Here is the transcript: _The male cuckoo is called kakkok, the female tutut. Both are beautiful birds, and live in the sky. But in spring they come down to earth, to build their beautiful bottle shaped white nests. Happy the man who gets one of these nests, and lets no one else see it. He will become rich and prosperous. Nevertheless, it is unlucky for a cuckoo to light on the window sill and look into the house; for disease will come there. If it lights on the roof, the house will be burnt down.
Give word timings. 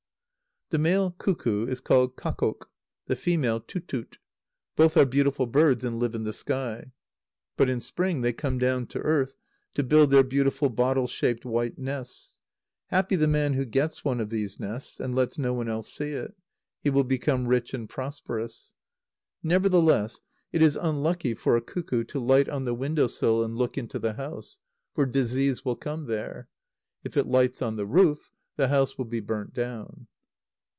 _The 0.73 0.79
male 0.79 1.11
cuckoo 1.11 1.67
is 1.67 1.81
called 1.81 2.15
kakkok, 2.15 2.69
the 3.07 3.17
female 3.17 3.59
tutut. 3.59 4.15
Both 4.77 4.95
are 4.95 5.05
beautiful 5.05 5.45
birds, 5.45 5.83
and 5.83 5.99
live 5.99 6.15
in 6.15 6.23
the 6.23 6.31
sky. 6.31 6.93
But 7.57 7.67
in 7.67 7.81
spring 7.81 8.21
they 8.21 8.31
come 8.31 8.57
down 8.57 8.87
to 8.87 8.99
earth, 8.99 9.33
to 9.73 9.83
build 9.83 10.11
their 10.11 10.23
beautiful 10.23 10.69
bottle 10.69 11.07
shaped 11.07 11.43
white 11.43 11.77
nests. 11.77 12.37
Happy 12.87 13.17
the 13.17 13.27
man 13.27 13.55
who 13.55 13.65
gets 13.65 14.05
one 14.05 14.21
of 14.21 14.29
these 14.29 14.61
nests, 14.61 14.97
and 14.97 15.13
lets 15.13 15.37
no 15.37 15.53
one 15.53 15.67
else 15.67 15.91
see 15.91 16.11
it. 16.13 16.37
He 16.79 16.89
will 16.89 17.03
become 17.03 17.47
rich 17.49 17.73
and 17.73 17.89
prosperous. 17.89 18.73
Nevertheless, 19.43 20.21
it 20.53 20.61
is 20.61 20.77
unlucky 20.77 21.33
for 21.33 21.57
a 21.57 21.61
cuckoo 21.61 22.05
to 22.05 22.19
light 22.21 22.47
on 22.47 22.63
the 22.63 22.73
window 22.73 23.07
sill 23.07 23.43
and 23.43 23.57
look 23.57 23.77
into 23.77 23.99
the 23.99 24.13
house; 24.13 24.57
for 24.95 25.05
disease 25.05 25.65
will 25.65 25.75
come 25.75 26.05
there. 26.05 26.47
If 27.03 27.17
it 27.17 27.27
lights 27.27 27.61
on 27.61 27.75
the 27.75 27.85
roof, 27.85 28.31
the 28.55 28.69
house 28.69 28.97
will 28.97 29.03
be 29.03 29.19
burnt 29.19 29.53
down. 29.53 30.07